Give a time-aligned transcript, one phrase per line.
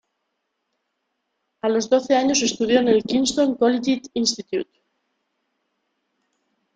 [1.61, 4.79] A los doce años, estudió en el Kingston Collegiate Institute.